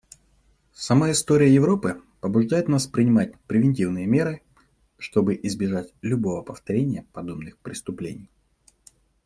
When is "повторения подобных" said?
6.41-7.59